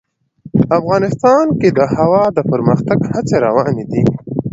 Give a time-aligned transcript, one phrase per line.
[0.79, 4.03] افغانستان کې د هوا د پرمختګ هڅې روانې دي.